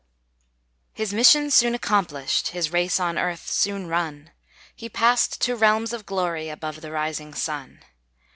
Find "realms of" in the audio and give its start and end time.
5.55-6.07